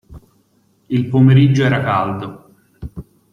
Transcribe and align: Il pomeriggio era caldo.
Il 0.87 1.05
pomeriggio 1.09 1.63
era 1.63 1.79
caldo. 1.83 2.53